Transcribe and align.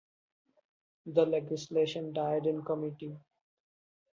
The 1.05 1.27
legislation 1.27 2.11
died 2.11 2.47
in 2.47 2.63
committee. 2.65 3.19